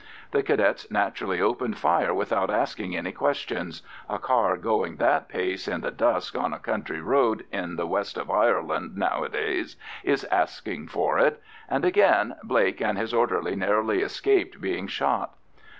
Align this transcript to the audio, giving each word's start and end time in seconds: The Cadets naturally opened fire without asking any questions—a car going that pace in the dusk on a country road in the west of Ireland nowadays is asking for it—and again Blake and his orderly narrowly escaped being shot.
The 0.31 0.41
Cadets 0.41 0.89
naturally 0.89 1.39
opened 1.39 1.77
fire 1.77 2.11
without 2.11 2.49
asking 2.49 2.97
any 2.97 3.11
questions—a 3.11 4.17
car 4.17 4.57
going 4.57 4.95
that 4.95 5.29
pace 5.29 5.67
in 5.67 5.81
the 5.81 5.91
dusk 5.91 6.35
on 6.35 6.53
a 6.53 6.57
country 6.57 6.99
road 6.99 7.45
in 7.51 7.75
the 7.75 7.85
west 7.85 8.17
of 8.17 8.31
Ireland 8.31 8.97
nowadays 8.97 9.75
is 10.03 10.23
asking 10.31 10.87
for 10.87 11.19
it—and 11.19 11.85
again 11.85 12.33
Blake 12.43 12.81
and 12.81 12.97
his 12.97 13.13
orderly 13.13 13.55
narrowly 13.55 14.01
escaped 14.01 14.59
being 14.59 14.87
shot. 14.87 15.35